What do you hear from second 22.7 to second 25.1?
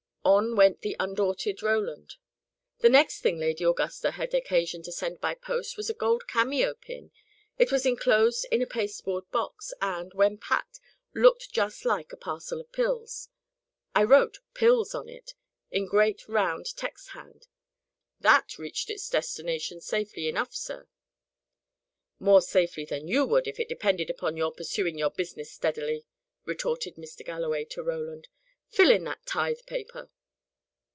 than you would, if it depended upon your pursuing your